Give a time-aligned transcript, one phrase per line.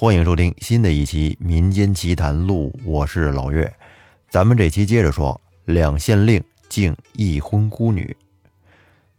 [0.00, 3.68] 欢迎收听新的一期《民间奇谈录》，我是老岳。
[4.30, 8.16] 咱们这期接着说两县令敬一婚孤女。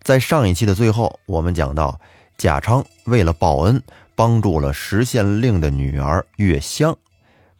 [0.02, 2.00] 在上一期的最后，我们讲到
[2.38, 3.84] 贾昌为了报恩，
[4.16, 6.98] 帮助了石县令的女儿月香，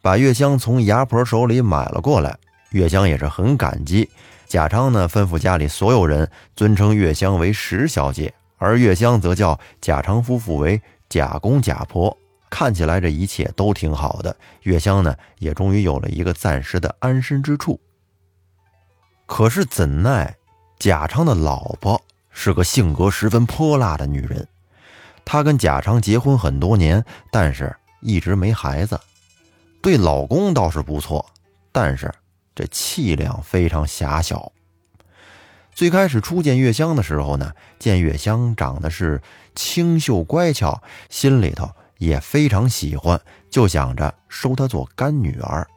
[0.00, 2.34] 把月香从牙婆手里买了过来。
[2.70, 4.08] 月香也是很感激。
[4.46, 6.26] 贾昌呢，吩咐家里所有人
[6.56, 12.16] 尊称月香为石小姐，而月香则叫贾昌夫妇为贾公贾婆。
[12.50, 17.80] 看起来这一切都挺好的，月香呢也终于有了一个暂时的安身之处。
[19.24, 20.36] 可是怎奈
[20.78, 24.46] 贾昌的老婆是个性格十分泼辣的女人，
[25.24, 29.00] 她跟贾昌结婚很多年，但是一直没孩子。
[29.80, 31.24] 对老公倒是不错，
[31.70, 32.12] 但是
[32.54, 34.50] 这气量非常狭小。
[35.72, 39.22] 最开始初见月香的时候呢，见月香长得是
[39.54, 41.70] 清秀乖巧，心里头。
[42.00, 43.20] 也非常喜欢，
[43.50, 45.68] 就想着收她做干女儿。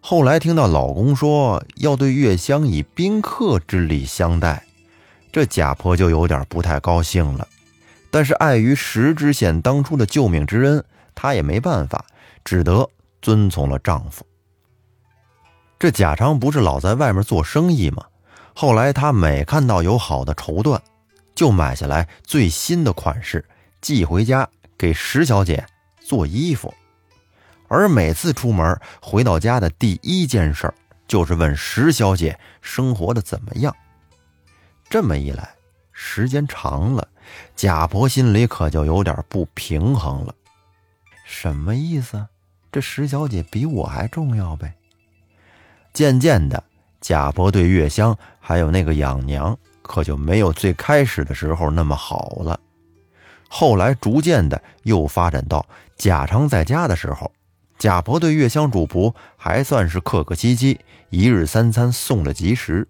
[0.00, 4.64] 后来听到老公说要对月香以宾客之礼相待，
[5.30, 7.46] 这贾婆就有点不太高兴了。
[8.10, 12.04] 但是碍于石知县当初的救命之恩，她也没办法，
[12.44, 12.88] 只得
[13.20, 14.26] 遵从了丈夫。
[15.78, 18.04] 这贾昌不是老在外面做生意吗？
[18.54, 20.80] 后来他每看到有好的绸缎，
[21.34, 23.44] 就买下来最新的款式
[23.80, 24.48] 寄回家。
[24.76, 25.64] 给石小姐
[26.00, 26.72] 做衣服，
[27.68, 30.72] 而每次出门回到家的第一件事
[31.06, 33.74] 就是问石小姐生活的怎么样。
[34.88, 35.48] 这么一来，
[35.92, 37.08] 时间长了，
[37.56, 40.34] 贾婆心里可就有点不平衡了。
[41.24, 42.26] 什么意思？
[42.70, 44.74] 这石小姐比我还重要呗？
[45.92, 46.62] 渐渐的，
[47.00, 52.58] 贾婆对月香还有那个养娘，可就没有最开始的时候那么好了。
[53.56, 55.64] 后来逐渐的又发展到
[55.96, 57.30] 贾昌在家的时候，
[57.78, 62.88] 贾婆对月香主仆还算是客客气气，一日三餐送的及时。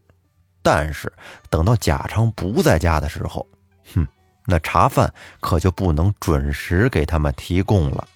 [0.62, 1.12] 但是
[1.50, 3.46] 等到贾昌不在家的时候，
[3.94, 4.08] 哼，
[4.46, 8.08] 那茶饭可就不能准时给他们提供了，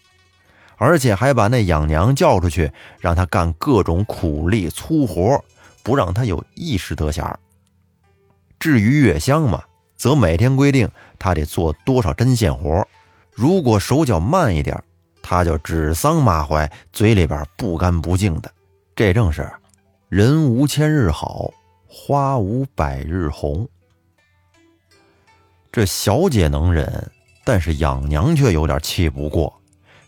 [0.78, 5.44] 而且还把那养娘叫出去，让他干各种苦力粗活，
[5.82, 7.22] 不让他有一时得闲。
[8.58, 9.62] 至于月香嘛。
[9.98, 12.86] 则每天规定他得做多少针线活，
[13.32, 14.82] 如果手脚慢一点，
[15.22, 18.52] 他就指桑骂槐，嘴里边不干不净的。
[18.94, 19.50] 这正是
[20.08, 21.52] 人无千日好，
[21.86, 23.68] 花无百日红。
[25.70, 27.10] 这小姐能忍，
[27.44, 29.60] 但是养娘却有点气不过。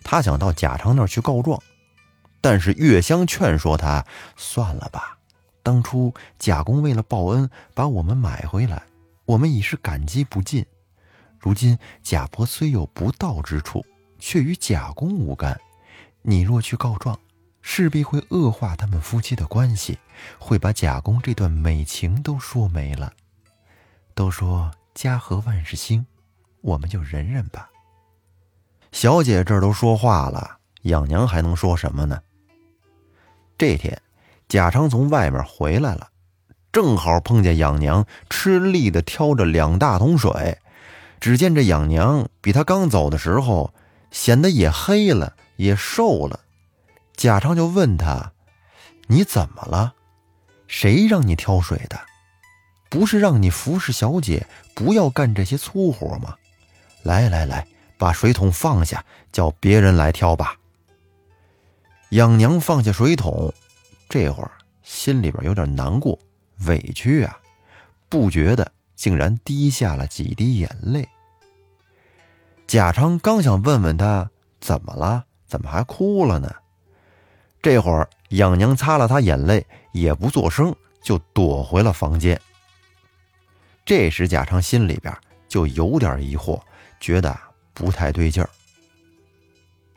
[0.02, 1.60] 她想到贾昌那儿去告状，
[2.40, 4.04] 但是月香劝说她
[4.36, 5.18] 算了吧。
[5.62, 8.82] 当初贾公为了报恩，把我们买回来。
[9.26, 10.64] 我们已是感激不尽，
[11.40, 13.84] 如今贾婆虽有不道之处，
[14.18, 15.58] 却与贾公无干。
[16.22, 17.18] 你若去告状，
[17.62, 19.98] 势必会恶化他们夫妻的关系，
[20.38, 23.12] 会把贾公这段美情都说没了。
[24.14, 26.04] 都说家和万事兴，
[26.60, 27.70] 我们就忍忍吧。
[28.92, 32.20] 小姐这都说话了，养娘还能说什么呢？
[33.56, 34.02] 这天，
[34.46, 36.08] 贾昌从外面回来了。
[36.72, 40.58] 正好碰见养娘吃力的挑着两大桶水，
[41.20, 43.72] 只见这养娘比他刚走的时候
[44.10, 46.40] 显得也黑了，也瘦了。
[47.14, 48.32] 贾昌就问他
[49.08, 49.94] ：“你怎么了？
[50.66, 52.00] 谁让你挑水的？
[52.88, 56.34] 不是让你服侍小姐，不要干这些粗活吗？
[57.02, 57.66] 来来来，
[57.98, 60.56] 把水桶放下，叫别人来挑吧。”
[62.10, 63.52] 养娘放下水桶，
[64.08, 64.50] 这会儿
[64.82, 66.18] 心里边有点难过。
[66.66, 67.38] 委屈啊，
[68.08, 71.08] 不觉得竟然滴下了几滴眼泪。
[72.66, 74.30] 贾昌刚想问问他
[74.60, 76.54] 怎么了，怎么还哭了呢？
[77.62, 82.38] 这会儿养娘擦了他眼泪，也不作声，就躲回了房间。
[83.86, 85.16] 这时贾昌心里边
[85.48, 86.60] 就有点疑惑，
[87.00, 87.34] 觉得
[87.72, 88.50] 不太对劲儿。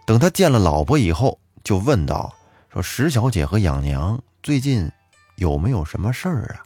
[0.06, 2.34] 等他见了老婆以后，就问道
[2.72, 4.90] ：“说石小姐和养娘最近……”
[5.36, 6.64] 有没有什么事儿啊？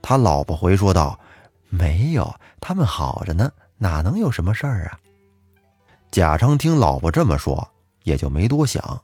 [0.00, 1.20] 他老婆回说道
[1.68, 4.98] ：“没有，他们好着呢，哪能有什么事儿啊？”
[6.10, 7.68] 贾昌听老婆这么说，
[8.04, 9.02] 也就没多想。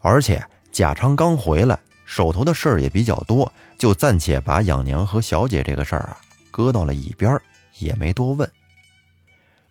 [0.00, 0.42] 而且
[0.72, 6.18] 贾昌刚回来，手头的事儿也比较多，就暂且把养娘和小姐这个事儿啊
[6.50, 7.38] 搁到了一边，
[7.78, 8.50] 也没多问。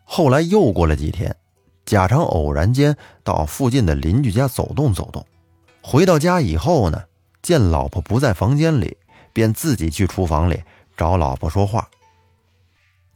[0.04, 1.36] 后来又过了几天，
[1.86, 5.26] 贾昌偶然间到附近的邻居家走动走动，
[5.82, 7.04] 回到家以后呢。
[7.42, 8.98] 见老婆不在房间里，
[9.32, 10.64] 便自己去厨房里
[10.98, 11.88] 找老婆说话。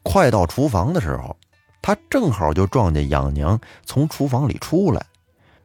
[0.04, 1.36] 快到厨房的时候，
[1.82, 5.06] 他正好就撞见养娘从厨房里出来，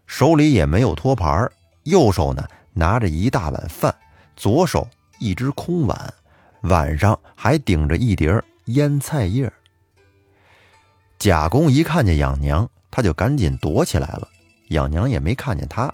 [0.06, 1.50] 手里也没有托盘，
[1.84, 3.94] 右手呢拿着一大碗饭，
[4.36, 4.86] 左手
[5.18, 6.14] 一只空碗，
[6.62, 9.50] 碗上还顶着一碟腌菜叶。
[11.18, 14.28] 贾公一看见养娘，他就赶紧躲起来了，
[14.68, 15.92] 养娘也没看见他。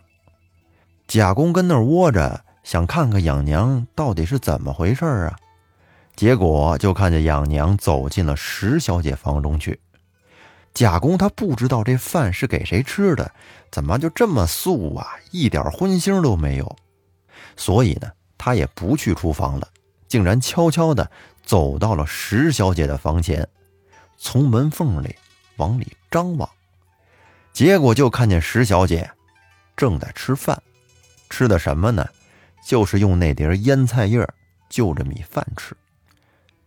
[1.06, 5.36] 贾公跟那儿窝着，想看看养娘到底是怎么回事啊。
[6.16, 9.80] 结果就看见养娘走进了石小姐房中去。
[10.72, 13.32] 贾公他不知道这饭是给谁吃的，
[13.72, 16.76] 怎么就这么素啊，一点荤腥都没有。
[17.56, 18.08] 所以呢，
[18.38, 19.68] 他也不去厨房了，
[20.06, 21.10] 竟然悄悄地
[21.42, 23.46] 走到了石小姐的房前，
[24.16, 25.14] 从门缝里
[25.56, 26.48] 往里张望。
[27.52, 29.10] 结果就看见石小姐
[29.76, 30.62] 正在吃饭，
[31.30, 32.06] 吃的什么呢？
[32.64, 34.24] 就是用那碟腌菜叶
[34.68, 35.76] 就着米饭吃。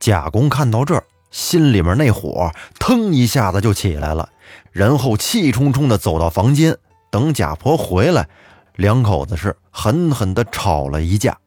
[0.03, 1.05] 贾公看到这儿。
[1.31, 4.29] 心里面那火腾一下子就起来了，
[4.73, 6.77] 然后气冲冲地走到房间，
[7.09, 8.27] 等贾婆回来，
[8.75, 11.37] 两口子是狠狠地吵了一架。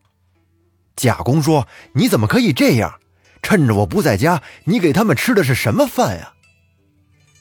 [0.97, 2.99] 贾公说：“你怎么可以这样？
[3.43, 6.33] 趁着我不在家，你给他们吃的是什么饭呀？”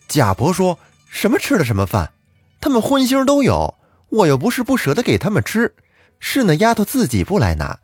[0.10, 0.78] 贾婆说
[1.10, 2.12] ：“什么吃的什么饭？
[2.60, 3.76] 他们荤腥都有，
[4.10, 5.74] 我又不是不舍得给他们吃，
[6.20, 7.80] 是那丫头自己不来拿，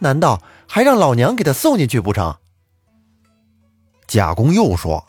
[0.00, 2.36] 难道还让老娘给她送进去不成？”
[4.06, 5.06] 贾公又说：“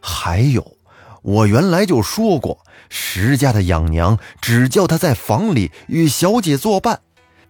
[0.00, 0.76] 还有，
[1.22, 7.00] 我原来就说过，石家的养娘只叫他在房里与小姐作伴。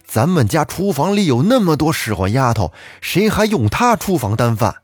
[0.04, 4.76] 咱们家厨房里有那么多使唤丫头，谁还用她厨房担饭？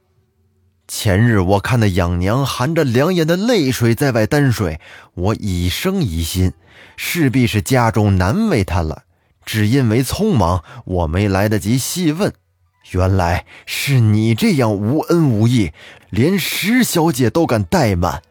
[0.87, 4.81] 前日我看那养娘含着两眼的泪水在外担水，
[5.15, 6.53] 我已生疑心，
[6.97, 9.03] 势必是家中难为她了。
[9.45, 12.33] 只因为匆忙，我没来得及细问。”
[12.93, 15.73] 原来是你这样无恩无义，
[16.11, 18.23] 连石小姐都敢怠慢。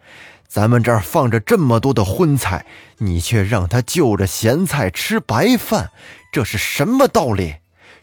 [0.48, 2.66] 咱们这儿放着这么多的荤菜，
[3.00, 5.92] 你却让她就着咸菜吃白饭，
[6.31, 7.56] 这是什么道理？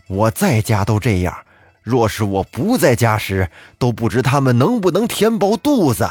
[0.09, 1.35] 我在家都这样，
[1.83, 6.11] 若是我不在家时，都不知他们能不能填饱肚子。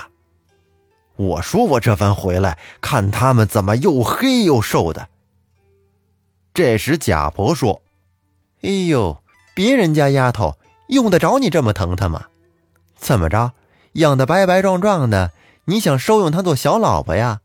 [1.18, 5.08] 我说我这番回来，看他们怎么又黑又瘦的。
[6.52, 7.84] 这时贾婆说
[8.64, 9.21] ：“哎呦。”
[9.54, 10.58] 别人家丫头
[10.88, 12.26] 用得着你这么疼她吗？
[12.96, 13.54] 怎么着，
[13.94, 15.32] 养得白白壮壮的，
[15.66, 17.42] 你想收用她做小老婆呀？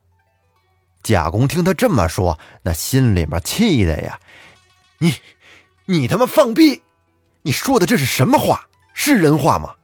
[1.03, 4.19] 贾公听他这么说，那心里面气的呀！
[4.99, 5.15] 你，
[5.85, 6.83] 你他妈放屁！
[7.43, 8.67] 你说的这是什么话？
[8.93, 9.75] 是人话吗？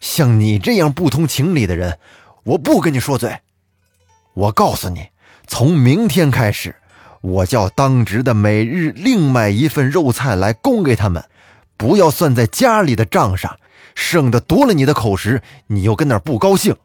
[0.00, 1.98] 像你这样不通情理的人，
[2.44, 3.40] 我不跟你说嘴。
[4.34, 5.08] 我告诉你，
[5.48, 6.76] 从明天开始，
[7.20, 11.24] 我叫当值的每日另买一份肉菜来供给他们。
[11.80, 13.58] 不要算在家里的账上，
[13.94, 16.76] 省得夺了你的口实，你又跟那儿不高兴。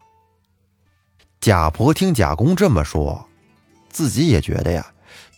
[1.41, 3.27] 贾婆听贾公这么说，
[3.89, 4.85] 自己也觉得呀，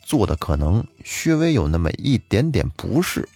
[0.04, 3.27] 做的可能稍微有那么一点点不是，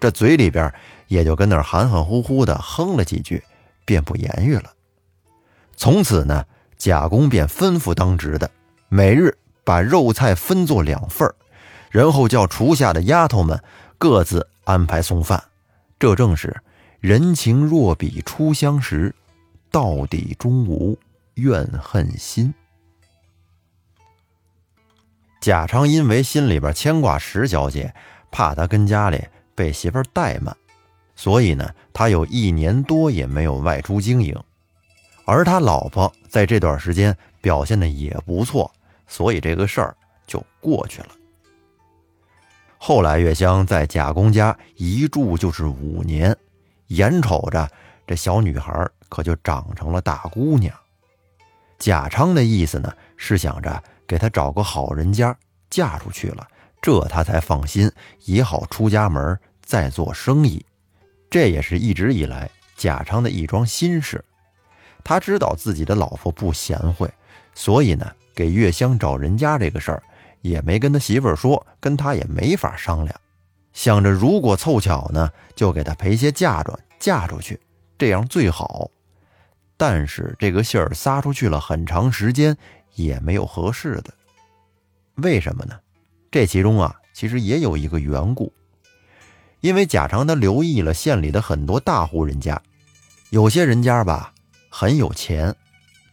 [0.00, 0.74] 这嘴里边
[1.06, 3.40] 也就跟那儿含含糊糊的哼了几句，
[3.84, 4.72] 便不言语了。
[5.76, 6.44] 从此呢，
[6.76, 8.50] 贾公便吩咐当值的，
[8.88, 11.32] 每日把肉菜分作两份
[11.92, 13.62] 然后叫厨下的丫头们
[13.96, 14.48] 各自。
[14.66, 15.42] 安排送饭，
[15.96, 16.54] 这正是
[16.98, 19.14] 人情若比初相识，
[19.70, 20.98] 到底终无
[21.34, 22.52] 怨恨心。
[25.40, 27.94] 贾昌因为心里边牵挂石小姐，
[28.32, 30.54] 怕她跟家里被媳妇怠慢，
[31.14, 34.36] 所以呢，他有一年多也没有外出经营。
[35.24, 38.68] 而他老婆在这段时间表现的也不错，
[39.06, 39.96] 所以这个事儿
[40.26, 41.08] 就过去了。
[42.78, 46.36] 后来，月香在贾公家一住就是五年，
[46.88, 47.68] 眼瞅着
[48.06, 50.72] 这小女孩可就长成了大姑娘。
[51.78, 55.36] 贾昌的意思呢，是想着给她找个好人家
[55.68, 56.46] 嫁出去了，
[56.80, 57.90] 这他才放心，
[58.24, 60.64] 也好出家门再做生意。
[61.28, 64.24] 这也是一直以来贾昌的一桩心事。
[65.02, 67.10] 他知道自己的老婆不贤惠，
[67.54, 70.02] 所以呢，给月香找人家这个事儿。
[70.40, 73.20] 也没跟他媳妇儿说，跟他也没法商量。
[73.72, 77.60] 想着如果凑巧呢，就给他赔些嫁妆嫁出去，
[77.98, 78.90] 这样最好。
[79.76, 82.56] 但是这个信儿撒出去了很长时间，
[82.94, 84.14] 也没有合适的。
[85.16, 85.78] 为什么呢？
[86.30, 88.52] 这其中啊，其实也有一个缘故。
[89.60, 92.60] 因为贾长他留意了县里的很多大户人家，
[93.30, 94.32] 有些人家吧
[94.70, 95.54] 很有钱，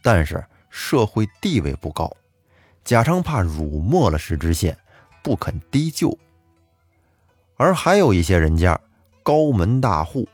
[0.02, 2.12] 但是社会地位不高。
[2.84, 4.78] 贾昌怕辱没了石知县，
[5.22, 6.18] 不肯低就。
[7.56, 8.80] 而还有一些人家
[9.22, 10.28] 高门大户，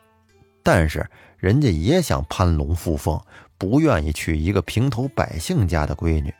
[0.63, 3.21] 但是人家也想攀龙附凤，
[3.57, 6.33] 不愿意娶一个平头百姓家的闺女，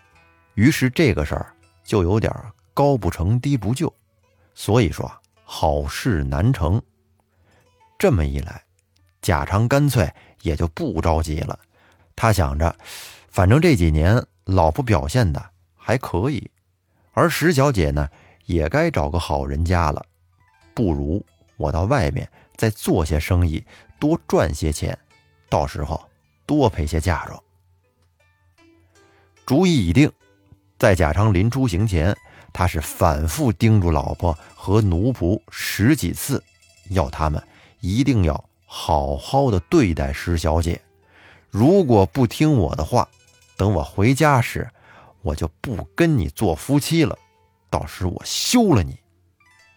[0.56, 2.34] 于是这个事儿就有点
[2.74, 3.94] 高不成低不就，
[4.56, 5.12] 所以说
[5.44, 6.82] 好事难成。
[8.00, 8.64] 这么一来，
[9.22, 10.12] 贾昌干脆
[10.42, 11.60] 也就不着急了。
[12.16, 12.76] 他想着，
[13.30, 15.50] 反正这几年老婆表现的
[15.90, 16.52] 还可以，
[17.14, 18.08] 而石小姐呢
[18.46, 20.06] 也该找个好人家了，
[20.76, 21.26] 不如
[21.58, 23.66] 我到外面再做些生意，
[24.00, 24.96] 多赚些钱，
[25.50, 26.00] 到时候。
[26.46, 27.44] 多陪些嫁妆。
[29.48, 30.12] 主意已定，
[30.80, 32.16] 在贾昌临出行前，
[32.54, 36.44] 他是反复叮嘱老婆和奴仆十几次，
[36.90, 37.44] 要他们
[37.82, 40.80] 一定要好好的对待石小姐。
[41.50, 43.08] 如果不听我的话，
[43.56, 44.68] 等我回家时，
[45.22, 47.18] 我就不跟你做夫妻了。
[47.70, 48.98] 到时我休了你，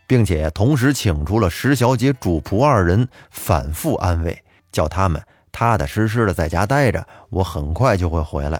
[0.06, 5.22] 并且同时请出了石小姐主仆二人，反复安慰，叫他们。
[5.54, 8.58] 踏踏实实的在家待着，我很快就会回来。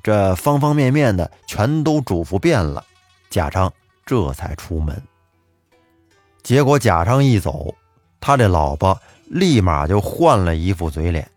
[0.00, 2.84] 这方方面面的全都嘱咐遍了，
[3.30, 3.72] 贾昌
[4.06, 5.02] 这才出门。
[6.44, 7.74] 结果贾昌一走，
[8.20, 11.28] 他这老婆立马就换了一副嘴脸。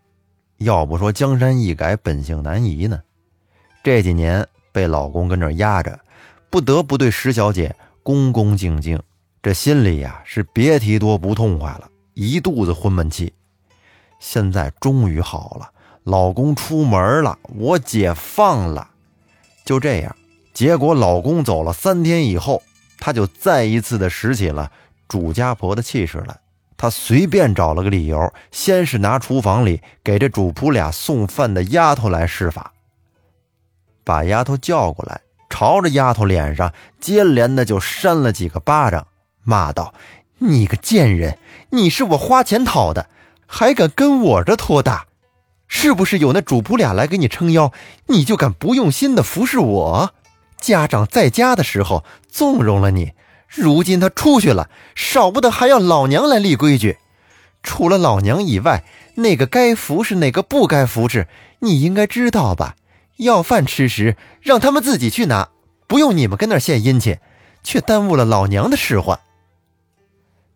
[0.58, 3.02] 要不说江山易改，本性难移呢？
[3.82, 5.98] 这几年被老公跟这压着，
[6.48, 7.74] 不得不对石小姐
[8.04, 9.02] 恭恭敬敬，
[9.42, 13.32] 这心里呀是别提多不痛快了，一肚子昏闷气。
[14.20, 15.68] 现在终于好了，
[16.04, 18.88] 老公出门了，我解放了。
[19.64, 20.14] 就这样，
[20.54, 22.62] 结果老公走了三天以后，
[23.00, 24.70] 她就再一次的拾起了
[25.08, 26.38] 主家婆的气势来。
[26.76, 32.72] 她随便找了个理由，先是拿厨房里给这主仆俩送饭的丫头来施法，
[34.04, 39.06] 把丫头叫过来，朝着丫头脸上接连的就扇了几个巴掌，
[39.44, 39.94] 骂道
[40.38, 41.38] ：“你个贱人，
[41.70, 43.08] 你是我花钱讨的。”
[43.54, 45.04] 还敢跟我这托大，
[45.68, 47.70] 是不是有那主仆俩来给你撑腰，
[48.06, 50.14] 你就敢不用心的服侍我？
[50.58, 53.12] 家长在家的时候纵容了你，
[53.50, 56.96] 如今他出去了，少不得还要老娘来立规矩。
[57.62, 58.84] 除了老娘以外，
[59.16, 61.28] 哪个该服侍，哪个不该服侍，
[61.58, 62.76] 你应该知道吧？
[63.16, 65.48] 要饭吃时，让他们自己去拿，
[65.86, 67.18] 不用你们跟那献殷勤，
[67.62, 69.18] 却耽误了老娘的使唤。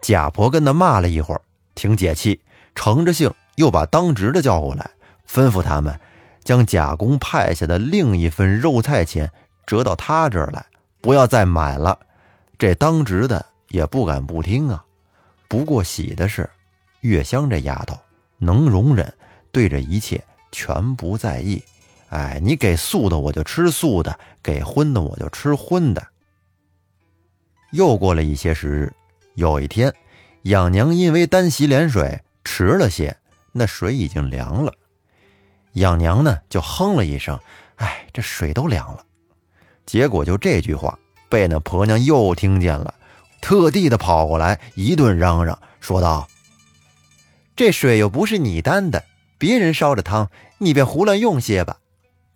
[0.01, 1.41] 贾婆跟他骂了一会儿，
[1.75, 2.41] 挺解气。
[2.75, 4.91] 乘着兴，又把当值的叫过来，
[5.27, 5.99] 吩咐他们
[6.45, 9.33] 将贾公派下的另一份肉菜钱
[9.65, 10.67] 折到他这儿来，
[11.01, 11.99] 不要再买了。
[12.59, 14.85] 这当值的也不敢不听啊。
[15.49, 16.49] 不过喜的是，
[17.01, 17.99] 月香这丫头
[18.37, 19.11] 能容忍，
[19.51, 20.23] 对这一切
[20.53, 21.63] 全不在意。
[22.09, 26.07] 哎，你给素的我就吃素的，给荤的我就吃荤的。
[27.73, 28.93] 又过了一些时日，
[29.35, 29.93] 有一天，
[30.43, 32.21] 养娘因为单洗脸水。
[32.45, 33.17] 迟了些，
[33.51, 34.73] 那水已经凉了。
[35.73, 37.37] 养娘呢就哼了一声
[37.75, 39.05] ：“哎，这水都凉了。”
[39.85, 40.97] 结果就这句话
[41.29, 42.95] 被那婆娘又听见了，
[43.41, 46.29] 特地的跑过来一顿嚷嚷，说道
[47.57, 49.05] ：“这水又不是你担的，
[49.39, 51.79] 别人烧着汤，你便胡乱用些吧。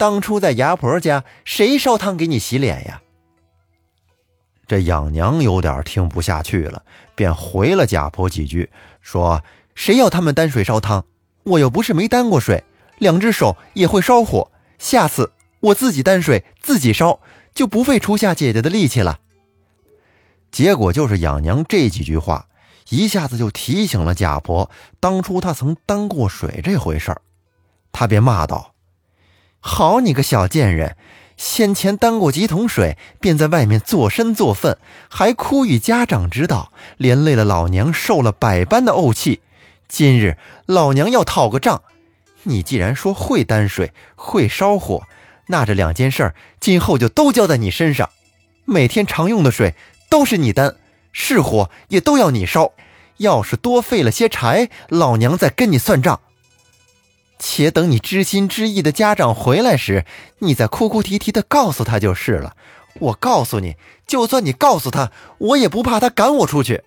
[0.01, 3.03] 当初在牙婆家，谁烧汤给你洗脸呀？”
[4.67, 6.83] 这养娘有点听不下去了，
[7.15, 8.71] 便回了贾婆几句，
[9.03, 9.45] 说。
[9.77, 11.07] 谁要他们担水烧汤？
[11.45, 12.65] 我又不是没担过水，
[12.99, 14.51] 两只手也会烧火。
[14.79, 17.21] 下次我自己担水自己烧，
[17.55, 19.21] 就不费初夏姐姐的力气了。
[20.51, 22.49] 结果就是养娘这几句话，
[22.91, 27.23] 一下子就提醒了贾婆当初她曾担过水这回事儿。
[27.91, 28.70] 她便骂道
[29.61, 30.97] ：“好你个小贱人，
[31.37, 39.41] 先前担过几桶水，便在外面作身作粪，还哭与家长知道，连累了老娘受了百般的怄气。”
[39.87, 41.83] 今日老娘要讨个账，
[42.45, 45.03] 你既然说会担水、会烧火，
[45.49, 48.09] 那这两件事儿今后就都交在你身上。
[48.65, 49.75] 每天常用的水
[50.09, 50.77] 都是你担，
[51.13, 52.73] 是火也都要你烧。
[53.17, 56.21] 要是多费了些柴，老娘再跟你算账。
[57.43, 60.05] 且等你知心知意的家长回来时，
[60.41, 62.55] 你再哭哭啼啼的告诉他就是了。
[62.99, 66.85] 我告诉你，就算你告诉他，我也不怕他赶我出去。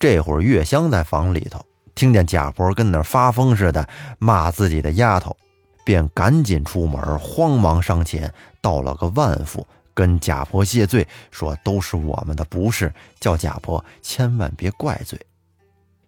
[0.00, 5.36] 这会儿，月香在房里头听见贾婆跟那发疯似的骂自己的丫头，
[5.84, 15.20] 便赶紧出门，慌忙上前道了个万福，跟贾婆谢罪，说都是我们的不是，叫贾婆千万别怪罪。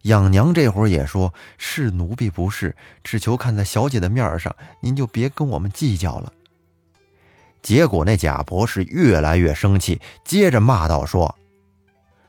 [0.07, 6.33] 养娘这会儿也说：“是奴婢不是，只求看在小姐的面上，您就别跟我们计较了。”
[7.63, 11.37] 结果那贾婆是越来越生气，接着骂道：“说。”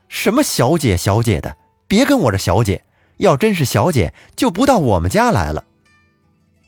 [0.10, 1.58] 什么小姐小姐的，
[1.88, 2.84] 别跟我这小姐。
[3.18, 5.64] 要真是小姐，就不到我们家来了。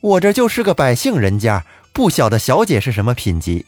[0.00, 3.66] 我这就是个百姓人家，不晓得小姐是什么品级，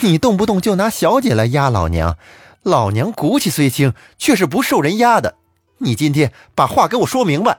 [0.00, 2.16] 你动不动就拿小姐来压老娘，
[2.62, 5.34] 老娘骨气虽轻，却是不受人压的。
[5.82, 7.58] 你今天把话给我说明白。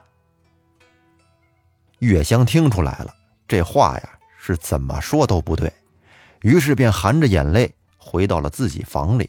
[1.98, 3.14] 月香听出来了，
[3.46, 5.70] 这话呀是怎么说都不对，
[6.40, 9.28] 于是便含着眼泪回到了自己房里。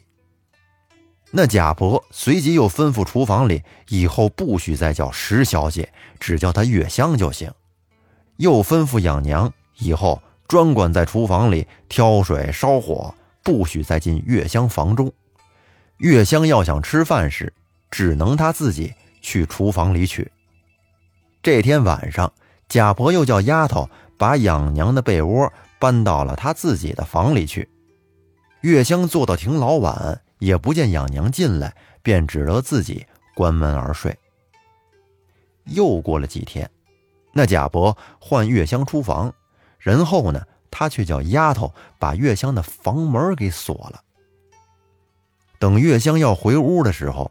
[1.30, 7.52] 那贾婆随即又吩咐厨房里以后不许再叫石小姐，只叫她月香就行。
[8.36, 15.12] 又吩咐养娘以后专管在厨房里挑水烧火，不许再进月香房中。
[15.98, 17.52] 月香要想吃饭时，
[17.90, 20.30] 只能他自己去厨房里取。
[21.42, 22.32] 这天晚上。
[22.68, 23.88] 贾婆又叫丫头
[24.18, 27.68] 把养娘的被窝搬到了她自己的房里去。
[28.62, 34.18] 月香坐到挺老晚，也不见养娘进来，便只得自己关门而睡。
[35.66, 36.68] 又过了几天，
[37.32, 39.32] 那贾婆唤月香出房，
[39.78, 44.02] 然后呢，她却叫丫头把月香的房门给锁了。
[45.60, 47.30] 等月香要回屋的时候，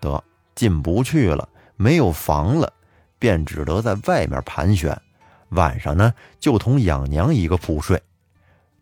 [0.00, 0.22] 得
[0.54, 2.72] 进不去了，没有房了。
[3.18, 4.98] 便只得在外面盘旋，
[5.50, 8.02] 晚上呢就同养娘一个铺睡。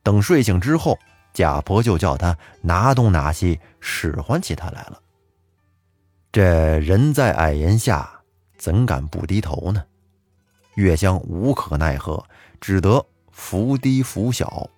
[0.04, 0.96] 等睡醒之后，
[1.32, 5.00] 贾婆就叫他拿东拿西，使唤起他来了。
[6.30, 8.08] 这人在矮檐下，
[8.56, 9.84] 怎敢不低头呢？
[10.76, 12.24] 月香无可奈何，
[12.60, 14.70] 只得伏低伏小。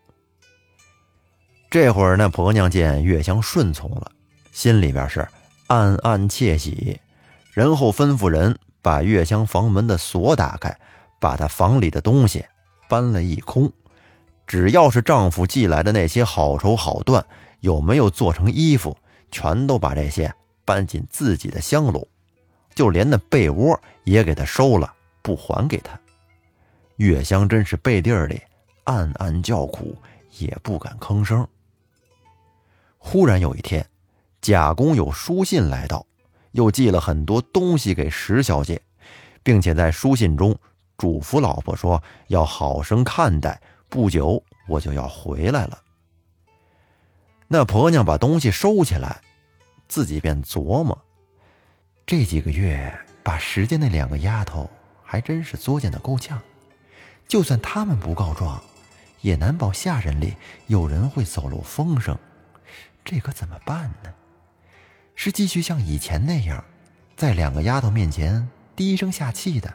[1.68, 4.10] 这会儿，那婆娘见月香顺从了，
[4.52, 5.28] 心里边是
[5.70, 7.00] 暗暗窃喜，
[7.54, 8.58] 然后吩咐人。
[8.82, 10.74] 把月香房门的锁打开，
[11.20, 12.46] 把她房里的东西
[12.88, 13.70] 搬了一空，
[14.46, 17.22] 只要是丈夫寄来的那些好绸好缎，
[17.60, 18.96] 有没有做成衣服，
[19.30, 20.34] 全都把这些
[20.64, 22.08] 搬进自己的香炉，
[22.74, 26.00] 就连那被窝也给他收了，不还给他。
[26.96, 28.40] 月香真是背地里
[28.84, 29.94] 暗暗叫苦，
[30.38, 31.46] 也不敢吭声。
[32.96, 33.86] 忽然有一天，
[34.40, 36.06] 贾公有书信来到。
[36.52, 38.82] 又寄了很多东西给石小姐，
[39.40, 40.58] 并且在书信中
[40.98, 45.80] 嘱咐老婆说要好生看待，不久我就要回来了。
[47.46, 49.20] 那婆娘把东西收起来，
[49.86, 51.00] 自己便琢磨：
[52.04, 54.68] 这几个月把石家那两个丫头
[55.04, 56.42] 还真是作践的够呛，
[57.28, 58.60] 就算他们不告状，
[59.20, 60.34] 也难保下人里
[60.66, 62.18] 有人会走漏风声，
[63.04, 64.12] 这可怎么办呢？
[65.22, 66.64] 是继续像以前那样，
[67.14, 69.74] 在两个丫头面前低声下气的。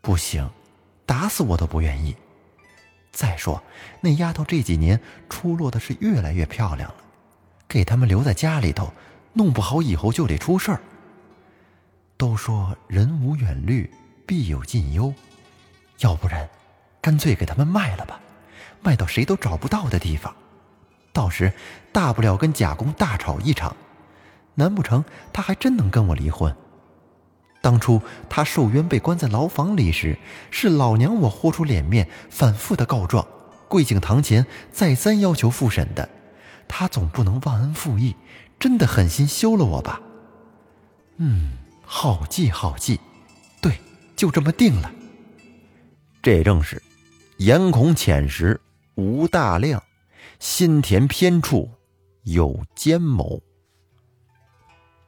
[0.00, 0.50] 不行，
[1.06, 2.16] 打死我都不愿意。
[3.12, 3.62] 再说，
[4.00, 6.96] 那丫头这几年出落的是越来越漂亮了，
[7.68, 8.92] 给他们留在家里头，
[9.32, 10.80] 弄不好以后就得出事儿。
[12.16, 13.88] 都说人无远虑，
[14.26, 15.14] 必有近忧，
[16.00, 16.50] 要不然，
[17.00, 18.20] 干脆给他们卖了吧，
[18.82, 20.34] 卖到谁都找不到的地方，
[21.12, 21.52] 到时
[21.92, 23.76] 大不了跟贾公大吵一场。
[24.56, 26.54] 难不成他还真能跟我离婚？
[27.62, 30.18] 当初他受冤被关在牢房里时，
[30.50, 33.26] 是老娘我豁出脸面，反复的告状，
[33.68, 36.08] 跪敬堂前，再三要求复审的。
[36.68, 38.14] 他总不能忘恩负义，
[38.58, 40.00] 真的狠心休了我吧？
[41.16, 43.00] 嗯，好计好计，
[43.60, 43.78] 对，
[44.14, 44.92] 就这么定了。
[46.22, 46.82] 这正是
[47.38, 48.60] 眼孔浅时
[48.94, 49.82] 无大量，
[50.38, 51.70] 心田偏处
[52.24, 53.40] 有奸谋。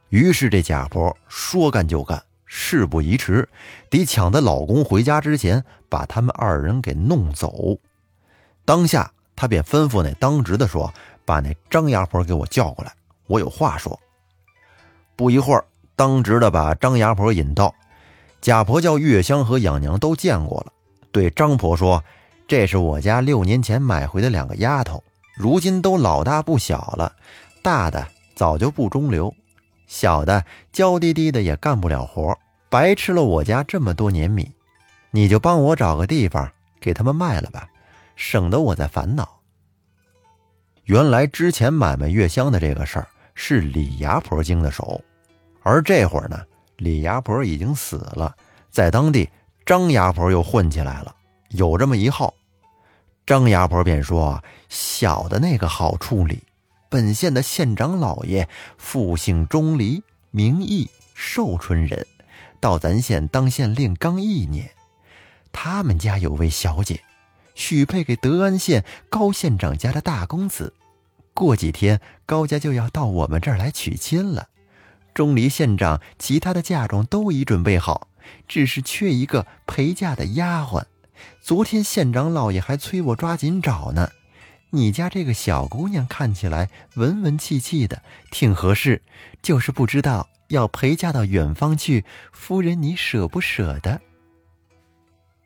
[0.09, 3.47] 于是这贾婆说干就干，事不宜迟，
[3.89, 7.77] 得抢在老公回家之前把他们二人给弄走。
[8.65, 10.91] 当下，她便吩咐那当值的说
[11.25, 12.91] ：“把那张牙婆给我叫过来，
[13.27, 13.99] 我有话说。”
[15.15, 15.63] 不一会儿，
[15.95, 17.73] 当值的把张牙婆引到。
[18.41, 20.73] 贾婆叫月香和养娘都见过了，
[21.11, 22.03] 对张婆说
[22.47, 25.03] ：“这是我家六年前买回的两个丫头，
[25.35, 27.13] 如今都老大不小了，
[27.61, 29.31] 大的早就不中留。”
[29.89, 32.37] 小的娇滴滴的也干不了活，
[32.69, 34.49] 白吃了我家这么多年米，
[35.09, 36.47] 你就帮我找个地方
[36.79, 37.67] 给他们卖了吧，
[38.15, 39.27] 省得我在烦恼。
[40.83, 45.01] 原来之前买卖月香的这个事儿是李牙婆经的手，
[45.63, 46.39] 而这会儿呢，
[46.77, 48.35] 李牙婆已经死了，
[48.69, 49.27] 在当地
[49.65, 51.15] 张牙婆又混起来了，
[51.49, 52.31] 有这么一号。
[53.25, 56.43] 张牙婆便说：“小的那个好处理。”
[56.89, 62.07] 本县的县长老爷父姓钟离，名义寿春人，
[62.59, 64.71] 到咱县当县令刚一年。
[65.51, 67.01] 他们家有位小姐，
[67.53, 70.73] 许配给德安县高县长家的大公子。
[71.35, 74.49] 过几天高家就要到我们这儿来娶亲了。
[75.13, 78.07] 钟离县长其他的嫁妆都已准备好，
[78.47, 80.85] 只是缺一个陪嫁的丫鬟。
[81.39, 84.09] 昨天县长老爷还催我抓紧找呢。
[84.71, 89.01] 你家这个小姑娘看起来文文气气的，挺合适，
[89.41, 94.01] 就是不知道要陪嫁到远方去，夫人你舍不舍得？”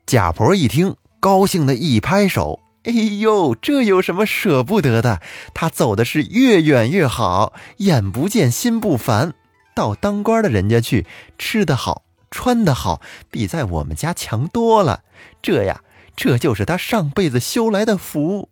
[0.06, 5.22] 贾婆一听，高兴的一拍手：“哎呦，这有什么舍不得的？
[5.54, 9.34] 她走的是越远越好，眼不见心不烦，
[9.74, 11.08] 到当官的人家去，
[11.38, 13.00] 吃得好，穿得好，
[13.32, 15.04] 比在我们家强多了。
[15.42, 15.82] 这呀，
[16.18, 18.50] 这就是她上辈子修来的福。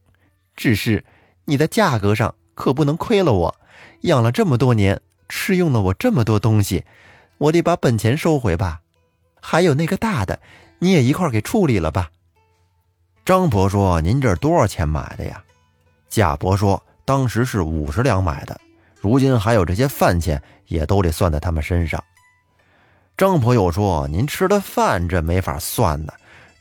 [0.62, 1.04] 只是
[1.46, 3.56] 你的价格上可不能亏了我，
[4.02, 6.86] 养了这么多年，吃用了我这么多东西，
[7.40, 8.82] 我得把本钱收回吧。
[9.42, 10.40] 还有那个大的。”
[10.84, 12.10] 你也一块给处理了吧。
[13.24, 15.44] 张婆说：“您这多少钱买的呀？”
[16.10, 18.60] 贾婆说：“当时是五十两买的，
[19.00, 22.04] 如今还有这些饭钱，也都得算在他们身上。”
[23.16, 26.12] 张婆又说：“您吃的饭这没法算呢，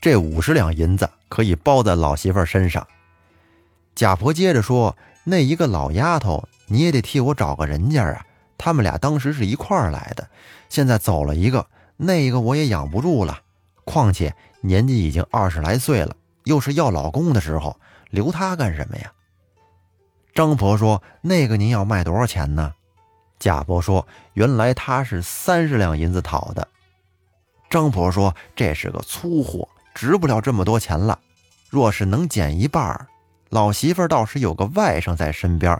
[0.02, 2.86] 这五十两银子可以包在老媳妇身上。”
[3.94, 8.24] 贾婆接着说：“那一个老丫头，你也得替我找个人家啊。
[8.56, 10.28] 他们俩当时是一块儿来的，
[10.68, 13.40] 现在走了一个，那个我也养不住了。”
[13.84, 17.76] 况且年纪已经二十来岁了，又是要老公的时候，
[18.10, 19.12] 留她干什么呀？
[20.32, 22.72] 张婆说：“那个您要卖多少钱呢？”
[23.40, 26.68] 贾婆说：“原来他是三十两银子讨的。”
[27.68, 31.18] 张婆说：“这是个粗货，值不了这么多钱了。
[31.68, 33.08] 若是能减一半，
[33.50, 35.78] 老媳妇倒是有个外甥在身边，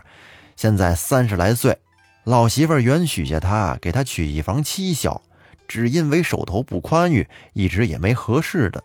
[0.55, 1.77] 现在三十来岁，
[2.23, 5.21] 老媳妇原许下他，给他娶一房妻小。”
[5.67, 8.83] 只因为手头不宽裕，一直也没合适的。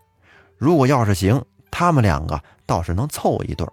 [0.57, 3.67] 如果要是行，他们两个倒是能凑一对。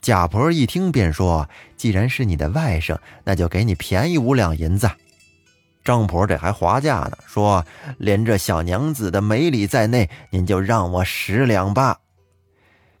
[0.00, 4.88] 贾婆一听便说：“既然是你的外甥，那就给你便宜五两银子。”
[5.82, 7.66] 张婆这还划价呢，说
[7.98, 11.98] ：“连这小娘子的美礼在内，您就让我十两吧。”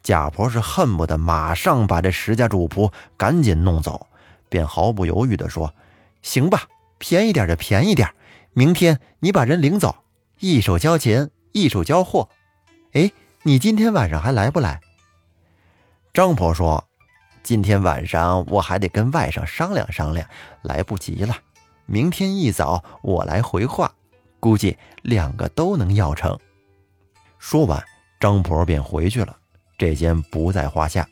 [0.04, 4.06] 贾婆是恨不得马上把这石家主仆赶紧弄走，
[4.50, 5.74] 便毫不犹豫地说
[6.20, 6.64] ：“行吧，
[6.98, 8.08] 便宜点就便宜点。”
[8.52, 9.96] 明天你把人领走，
[10.38, 12.28] 一手交钱，一手交货。
[12.92, 13.10] 哎，
[13.42, 14.80] 你今天晚上还来不来？
[16.12, 16.84] 张婆说
[17.42, 20.28] ：“今天晚上我还得跟外甥商量商量，
[20.60, 21.34] 来不及了。
[21.86, 23.90] 明天一早我来回话，
[24.38, 26.38] 估计两个都能要成。”
[27.40, 27.82] 说完，
[28.20, 29.36] 张婆便回去了，
[29.84, 31.06] 这间不在话下。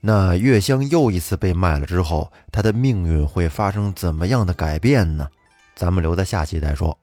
[0.00, 5.28] 那月香又一次被卖了之后，她的命运会发生怎么样的改变呢？
[5.76, 6.98] 咱们留在下期再说。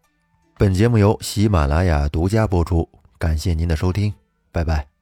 [0.58, 4.14] 本节目由喜马拉雅独家播出，感谢您的收听，
[4.52, 4.99] 拜拜。